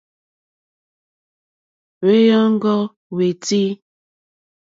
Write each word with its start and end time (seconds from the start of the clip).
Hwèɔ́ŋɡɔ́ 1.99 2.79
hwétí. 3.13 3.63